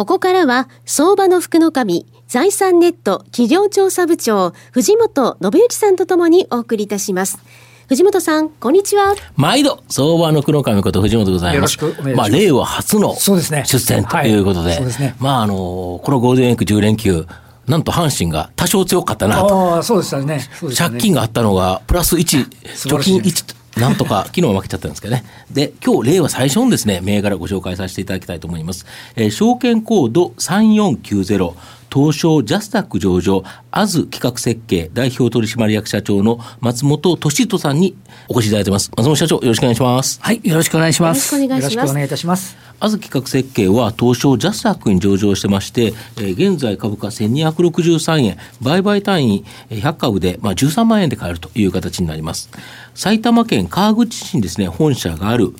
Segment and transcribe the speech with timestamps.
[0.00, 7.38] ここからは相場の福の神財産ネット企業調査部長藤本信之さんとともにお送りいたします
[7.86, 9.14] 藤本さん、こんにちは。
[9.36, 11.74] 毎度、相場の黒神こと藤本でございます。
[11.74, 12.30] よろしくお願いします。
[12.30, 17.26] まあ、令和初の出戦ということで、でねはい、でまあ、あの、このゴールデンウィーク10連休、
[17.66, 19.74] なんと阪神が多少強かったなと。
[19.74, 20.24] ああ、そうでしたね。
[20.24, 22.48] ね借金があったのが、プラス1、
[22.88, 25.24] 貯金1なんとか、 昨日負けちゃったんですけどね。
[25.50, 28.86] で、今日、令和最初のですね、銘柄ご紹介させていただきたいと思います。
[29.16, 31.54] えー、証券コード3490、
[31.92, 37.96] 東証ジャスタック上場、アズ企画設計代表取締役社長の松本俊人さんに
[38.28, 38.90] お越しいただいてます。
[38.96, 40.20] 松本社長、よろしくお願いします。
[40.22, 41.34] はい、よろしくお願いします。
[41.34, 41.74] よろしくお願いします。
[41.74, 42.56] よろしくお願いいたします。
[42.78, 52.50] アズ企画設計は東証ジャスタックに上場してまして、えー、現在株価1263円、売買単位100株で、まあ、13万円で買えるという形になります。
[52.94, 55.54] 埼玉県川口市にですね、本社がある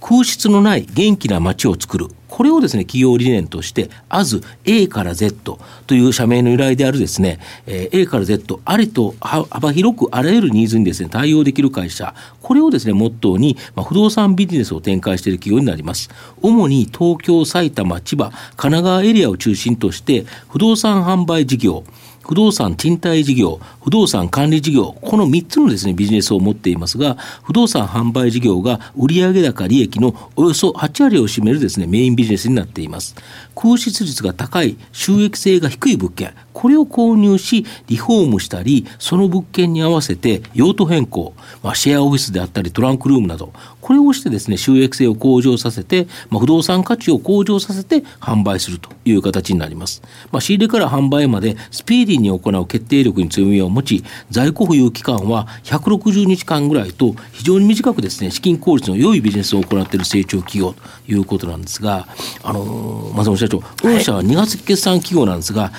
[0.00, 2.08] 空室のない元気な街を作る。
[2.32, 16.08] これをですね、企業理念として、まず A から Z という社名の由来であるですね、え、A から Z、ありと幅広くあらゆるニーズにですね、対応できる会社、これをですね、モットーに、まあ、不動産ビジネスを展開している企業になります。
[16.40, 21.84] 主に東京、埼玉、千葉、神奈川エリアを中心として、不動産販売事業、
[22.22, 33.14] 不動産賃貸事業、不動産管理事業、この3つのですね、ビジネスを持っていますが、不動産販売事業が売上高利益のおよそ8割を占めるですね、メインビジネスになっています。
[33.54, 50.02] 空室率が高い、収益性が低い物件、これを購入し、リフォームしたり、その物件に合わせて用途変更、まあ、シェアオフィスであったりトランクルームなど、これをしてですね、収益性を向上させて、まあ、不動産価値を向上させて販売するという形になります。
[50.30, 62.06] まあ、仕入れから販売までスピーディーに行う決定力に強みを持ち、在庫保有期間は160日間ぐらいと、非常に短くですね、資金効率の良いビジネスを行っている成長企業ということなんですが、
[62.42, 65.72] あのー、松本社長、御社は2月決算企業なんですが、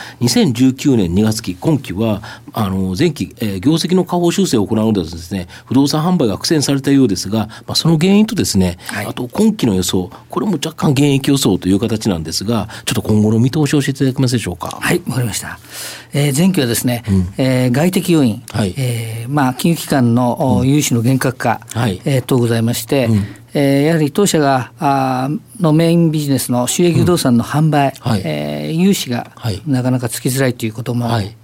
[0.71, 2.21] 2019年2月期、今期は、
[2.53, 14.77] あの、前期、えー、業績の下方修正を行うのでですね、不動産販売が苦戦されたようですが、まあ、その原因とですね、はい、あと今期の予想、これも若干減益予想という形なんですが、ちょっと今後の見通しを教えていただけますでしょうか？
[14.79, 15.59] はい、わかりました。
[16.13, 28.11] えー、前期はですね、うん、えー、外的要因、はい、えー、まあ、金融機関の、融資の厳格化、はい、えー、等ございまして、うんえー、やはり当社があのメインビジネスの収益不動産の販売、うん。
[28.11, 29.31] はい、えー、融資が
[29.67, 31.35] なかなかつきづらいということも、はい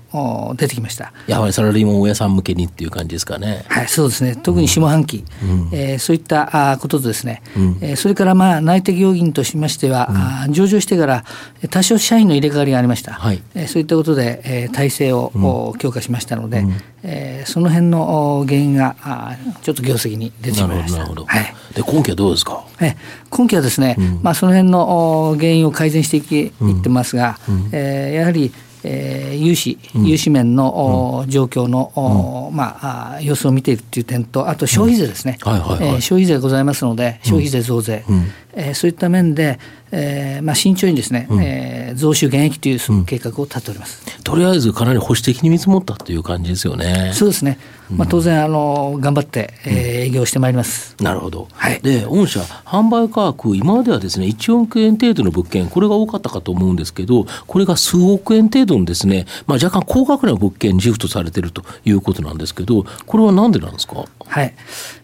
[0.55, 3.63] 出てきましたやはりサラリーマン親さん向けにっていう感じですかね。
[3.67, 4.35] はい、そうですね。
[4.35, 11.23] 特に下半期、うん、えー、そういったこととですね、うん、えー、それからまあ内的要因としましては、うん、上場してから
[11.69, 13.13] 多少社員の入れ替わりがありました。
[13.13, 20.99] はい、えー、そういったことで、えー、体制を、うん、強化しましたので、うん、えー、その辺の原因があちょっと業績に出てしまいました。
[20.99, 21.25] なるほど。
[21.25, 21.55] はい。
[21.75, 22.65] で今期はどうですか？
[22.81, 22.95] え
[23.29, 28.51] 今期はですね、まあその辺の原因を改善していき、いってますが、うん、えー、やはり
[28.83, 32.77] えー、融資、融資面の、うん、状況の、うん、ま
[33.15, 39.59] あ、様子を見ているという点と、あと消費税ですね、消費税ございますので、消費税増税、うん、えー、そういった面で、
[39.91, 47.11] えーまあ、慎重にですね、うん、えー、増収減益という計画を立っております、うん、とりあえずかなり保守的に見積もったという感じですよね。
[47.13, 49.73] そうですね、まあ、当然あの頑張って、えー、
[50.07, 50.95] 営業してまいります。
[51.01, 64.05] なるほど、はい、で御社販売価格今まではですね1億円程度の物件これが多かったかと思うんですけどこれが数億円程度のですね、まあ、若干高額な物件にシフトされているということなんですけどこれはなんでなんですか？
[64.25, 64.53] はい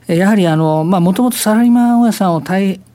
[0.08, 2.44] やはりあの、まあ、もともとサラリーマン親さんを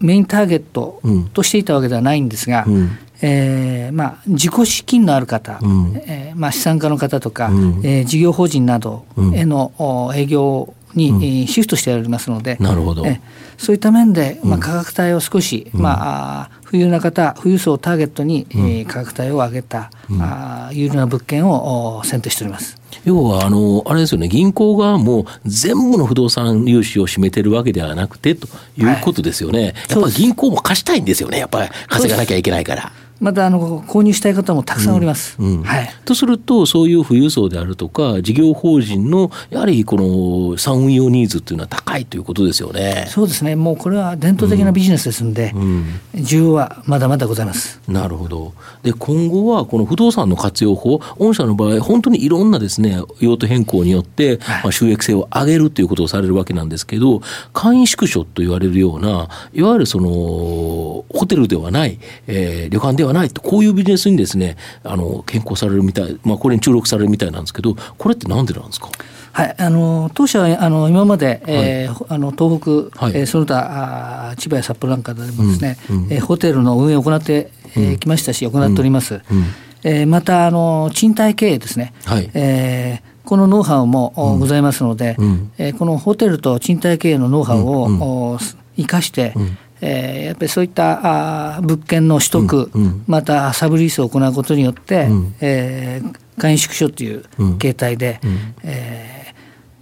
[0.00, 1.00] メインターゲット
[1.32, 9.04] としていたわけではないんですが、うん、えー、まあ、自己資金のある方、うん、えー、まあ、資産家の方とか、うん、えー、事業法人など
[9.34, 13.06] への営業にシフトしておりますので、なるほど。
[13.06, 13.20] え
[13.58, 22.80] そういった面で、まあ、価格帯を少し、まあ、富裕な方、富裕層をターゲットに、うん、価格帯を上げた、うん、あ有料な物件を選定しております。
[23.04, 28.46] 要は、あの、あれですよね、銀行側も全部の不動産融資を占めてるわけではなくてと
[28.78, 29.58] いうことですよね。
[29.58, 32.92] はい、やっぱり銀行も貸したいんですよね、やっぱり稼がなきゃいけないから。
[33.20, 35.36] またあの購入したい方もたくさんおります。
[35.38, 43.06] うんうん、はい、とすると、そういう富裕層であるとか、事業法人のやはりこの産運用ニーズっていうのは高いということですよね。
[43.08, 47.80] そうですね、もうこれは伝統的なビジネスですんで、うん、需要はまだまだございます。
[47.86, 48.54] なるほど。
[48.82, 57.20] で、今後はこの不動産の活用法、御社の場合、本当にいろんなですね、用途変更によって、まあ、収益性を上げるということをされるわけなんですけど、
[57.52, 68.88] 簡易縮小と言われるような、いわゆるその、ホテルではない、えー、旅館ではないと、こういうビジネスにですね、あの、変更されるみたい、まあ、これに注力されるみたいなんですけど、これってなんでなんですか？
[69.32, 79.20] はい、あの当社はあの今まで、はい、えー、あの東北、はい、えー、その他あ千葉や札幌なんかでもですね、うんうん、えー、ホテルの運営を行ってき、えー、ましたし、行っております。
[79.30, 79.44] うんうん、
[79.84, 88.38] えー、またあの賃貸経営ですね、はい、えーこのノウハウもございますので、うん、えー、このホテルと賃貸経営のノウハウを
[88.76, 97.24] 生かして、うん、えー、やっぱりそういったあ物件の取得、うん、またサブリースを行うことによって、うん、えー、簡易縮小という
[97.58, 99.10] 形態で、うん、えー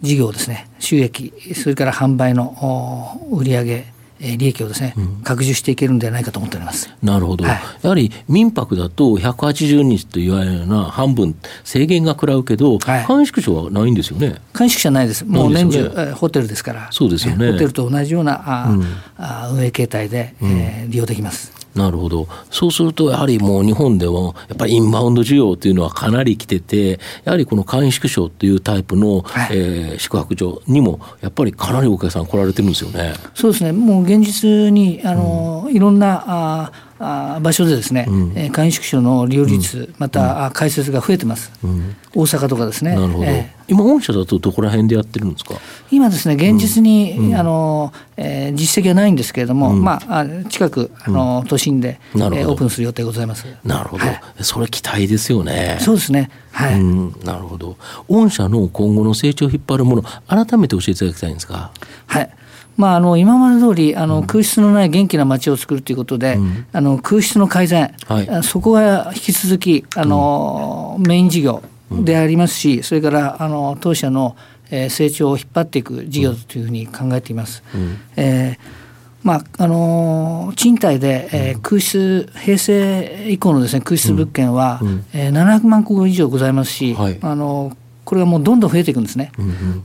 [0.03, 3.85] 事業ですね収益それから販売の売上
[4.21, 6.91] 利益をですね、うん、拡充していけるんではないかと思っております。
[7.03, 14.37] なるほど、はい、やはり民泊だと180日といわれるような半分制限が食らうけど、はい、監視所はないんですよね。
[14.57, 18.85] 監視所はないです、もう年中、ね、ホテルですから、そうですよね、ホテルと同じようなあ、うん、
[19.17, 21.58] あ運営形態で、えー、利用できます。
[21.75, 22.29] なるほど。
[22.51, 33.15] そうすると、やはりもう日本でも、やっぱりインバウンド需要というのはかなり来てて、やはりこの簡易縮小っていうタイプの、はい、えー、宿泊所にも、やっぱりかなりお客さん来られてるんですよね。
[33.35, 33.73] そうですね。
[33.73, 42.95] もう現実に、あの、うん、いろんな、ああ場所でですね、う簡易宿所の利用率、うん、また、開設が増えてます、うん、大阪とかですね。
[42.97, 45.55] なるほど、えー、今、御社だとどこら辺でやってるんですか？
[45.91, 53.47] 今ですね、現実に、うん、あのえー、実績はないんですけれども、まあ、近くあの、都心で、えー、オープンする予定ございます。
[53.65, 55.79] なるほど、はい、それ期待ですよね。
[55.81, 56.83] そうですね、はい、
[57.25, 57.77] なるほど、
[58.09, 61.71] 御社の今後の成長を引っ張るもの、改めて教えていただきたいんですか。
[62.07, 62.31] はい
[62.79, 74.37] まあ、あの今まで通りあり空室のない元気な街を作るということで、うん、あの空室の改善、はい、そこが引き続きあの、うん、メイン事業でありますし、それからあの当社の
[74.71, 77.65] 成長を引っ張っていく事業というふうに考えています。
[77.75, 78.89] うん、えー
[79.25, 85.05] まああの賃貸で、えー、空室平成以降のですね空室物件は、うん。
[85.13, 87.77] えー、700万個以上ございますし、はい、あの
[88.09, 89.33] これがもうどんどん増えていくんですね。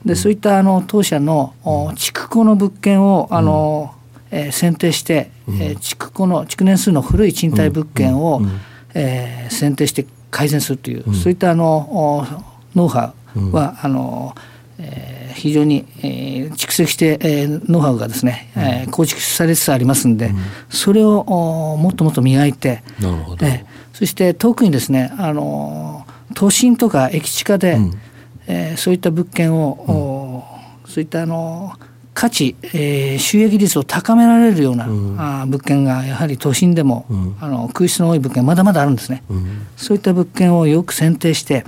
[0.06, 1.54] でそういったあの当社の
[1.98, 3.94] 築庫の物件をあの、
[4.32, 8.42] えー、選定して、えー、築庫の築年数の古い賃貸物件を、
[8.94, 12.26] えー、選定して改善するという、そういったあの
[12.74, 14.34] ノウハウは、あの
[14.80, 20.38] えー、非常に、えー、蓄積して、えー、ノウハウがですね、うん、えー、構築されつつありますんで、うん、
[20.70, 23.46] それをおもっともっと磨いて、なるほど。
[23.46, 26.06] えー、そして特にですね、あの
[26.36, 28.00] 都心とか駅地下で、うん
[28.48, 30.46] えー、そういった物件を、
[30.86, 31.74] うん、そういったあの
[32.14, 41.66] 価値、えー、収益率を高められるような、うん、あ物件がやはり都心でも、うん、あの空室の多い物件まだまだあるんですね、うん、そういった物件をよく選定して、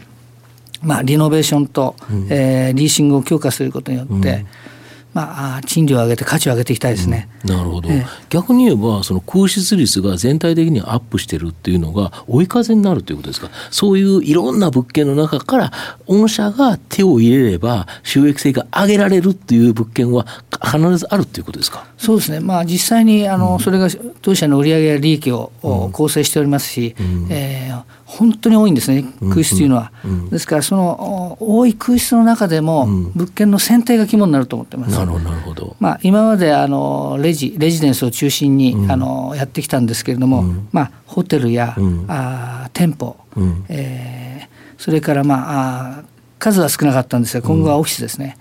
[0.81, 4.45] まあ、リノベーションと、うん、えー、リーシングを強化することによって、
[5.15, 7.29] まあ、賃料を上げて価値を上げていきたいですね。
[7.45, 15.71] うん、なるほど、えー、逆に言えば、その空室率が全体的にアップしてるっていうのが追い風になるということですか、そういういろんな物件の中から、
[16.06, 20.27] 御社が手を入れれば、収益性が上げられるっていう物件は
[20.62, 21.85] 必ずあるっていうことですか？
[21.97, 23.88] そうですね、まあ、実際にあの、うん、それが
[24.21, 25.50] 当社の売上や利益を
[25.94, 29.91] 構成しておりますし、うん、えー本当に多いんですね、空室というのは。
[30.06, 34.98] うんうん、ですから、その多い空室の中でも、物件の選定が肝になると思ってます。
[35.79, 46.03] まあ、今まであのレジ、レジデンスを中心に、うん、あのやってきたんですけれども、まあ、ホテルや、うん、あ店舗、うん、えー、それから、まあ、
[46.39, 48.38] 数は少なかったんですが、今後はオフィスですね。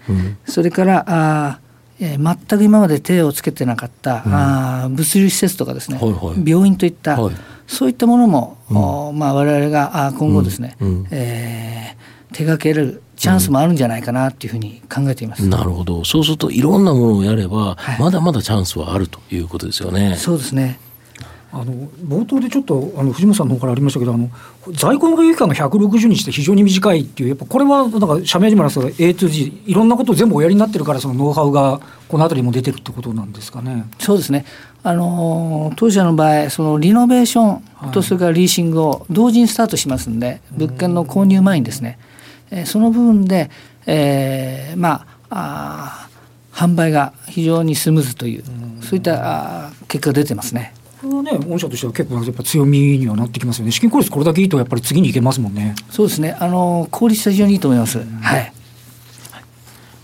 [0.47, 1.59] それからあ
[2.01, 7.35] えー、全く今まで手をつけてなかった、うん、あ物流施設とかですね、はいはい、病院といった、はい
[7.67, 9.19] そういったものも、うん。
[9.19, 20.17] まあ、我々が今後ですね、うん、えー、手掛けるチャンスもあるんじゃないかなというふうに考えています、うん、なるほど、そうするといろんなものをやれば、はい、まだまだチャンスはあるということですよね。
[20.17, 20.79] そうですね
[21.55, 21.73] あの
[22.05, 24.29] 冒頭でちょっとあの藤本さんの方からありましたけどあの
[24.73, 33.85] 在庫の保有期間が160日って非常に短いっていうやっぱこれはなんか社名島の A to G いろんなことを全部おやりになってるからそのノウハウがこの辺りも出てるってことなんですかね。
[34.01, 34.45] そうですね
[34.83, 41.99] あの当社の場合そのリノベーションとそれからリーシングを同時にスタートしますんで、はい、物件の購入前にですね、
[42.51, 43.51] えー、その部分で、
[43.87, 46.09] えー、まああ
[46.53, 48.45] 販売が非常にスムーズという、
[48.81, 50.73] そういった結果が出てますね。
[51.05, 53.73] これはね、御社としては結構やっぱ強みにはなってきますよね。
[53.73, 55.75] 資金効率これだけいいとやっぱり次に行けますもんね。
[55.91, 56.37] そうですね。
[56.41, 57.99] あの効率は非常にいいと思います。
[57.99, 58.53] はい。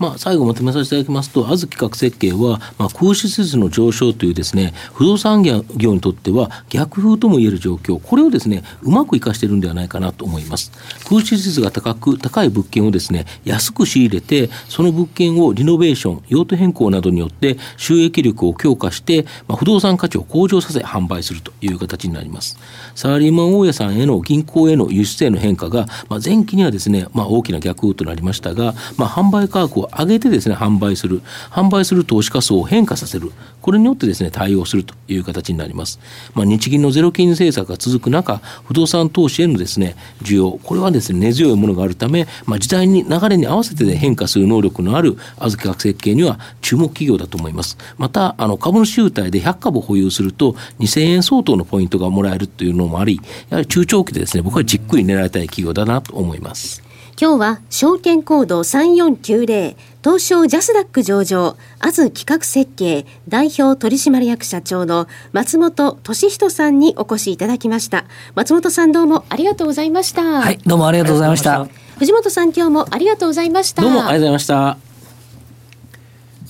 [0.01, 10.71] まあ、最後まとめさせていただきますと、あず企画設計は、まあ、空室率の上昇というですね、不動産業にとっては逆風とも言える状況、これをですね、うまく生かしているんではないかなと思います。
[11.07, 22.57] 空室率が高く、高い物件をですね、安く仕入れて、その物件をリノベーション、用途変更などによって収益力を強化して、まあ、不動産価値を向上させ販売するという形になります。
[22.95, 31.21] サラリーマン大家さんへの銀行への輸出への変化が、まあ、前期にはですね、まあ、大きな逆風となりましたが、まあ、販売価格を上げてですね、販売する。
[31.49, 33.31] 販売する投資家層を変化させる。
[33.61, 35.99] これによってですね、対応するという形になります。
[36.33, 47.77] まあ、日銀のゼロ金利政策が続く中、不動産投資へのですね、需要、これはですね、根強いものがあるため、まあ、時代に流れに合わせて、変化する能力のある預け額設計には注目企業だと思います。
[47.97, 56.90] また、あの、株主優待で100株保有すると、2000円相当のポイントがもらえるというのもあり、やはり中長期でですね、僕はじっくり狙いたい企業だなと思います。
[57.21, 68.05] 今日は証券コード3490東証ジャスダック上場アズ企画設計代表取締役社長の松本俊人さんにお越しいただきました。
[68.33, 70.23] 松本さんどうもありがとうございました。
[70.23, 71.67] はいどうもありがとうございました。
[71.99, 73.83] 藤本さん今日もありがとうございました。
[73.83, 74.77] どうもありがとうございました。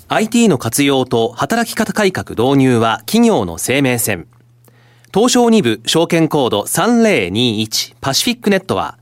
[0.07, 4.25] IT の活用と働き方改革導入は企業の生命線。
[5.13, 8.97] 東証2部証券コード3021パシフィックネットは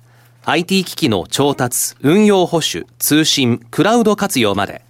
[0.51, 4.81] IT 機器の調達、運用保守、通信、クラウド活用まで、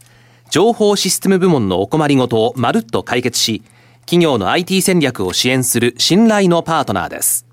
[0.49, 3.61] 情報システム部門のお困りごとをまるっと解決し、
[4.05, 7.45] 企業の IT 戦略を支援する信頼のパートナーです。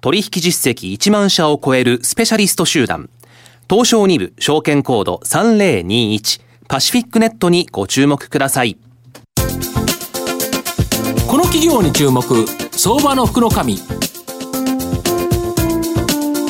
[0.00, 3.10] 取引実績1万社を超えるスペシャリスト集団、
[3.68, 8.76] 東証2部証券コード3021パシフィックネットにご注目ください。
[11.26, 13.76] この企業に注目、相場の福の神。